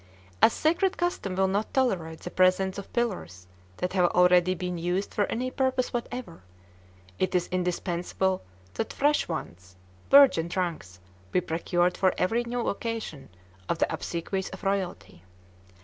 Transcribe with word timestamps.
As 0.41 0.51
sacred 0.51 0.97
custom 0.97 1.35
will 1.35 1.47
not 1.47 1.75
tolerate 1.75 2.21
the 2.21 2.31
presence 2.31 2.79
of 2.79 2.91
pillars 2.91 3.45
that 3.77 3.93
have 3.93 4.05
already 4.13 4.55
been 4.55 4.79
used 4.79 5.13
for 5.13 5.25
any 5.27 5.51
purpose 5.51 5.93
whatever, 5.93 6.41
it 7.19 7.35
is 7.35 7.47
indispensable 7.51 8.41
that 8.73 8.93
fresh 8.93 9.27
ones, 9.27 9.75
"virgin 10.09 10.49
trunks," 10.49 10.99
be 11.31 11.39
procured 11.39 11.95
for 11.95 12.15
every 12.17 12.43
new 12.45 12.67
occasion 12.67 13.29
of 13.69 13.77
the 13.77 13.93
obsequies 13.93 14.49
of 14.49 14.63
royalty. 14.63 15.21